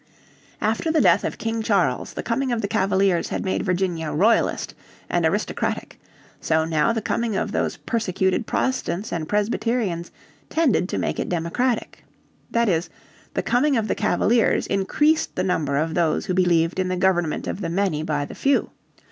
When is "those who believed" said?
15.93-16.79